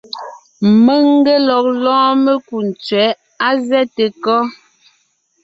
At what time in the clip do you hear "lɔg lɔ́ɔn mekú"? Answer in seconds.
1.47-2.57